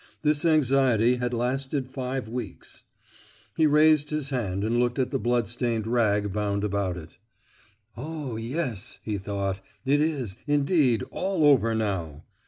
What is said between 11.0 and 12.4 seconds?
all over now."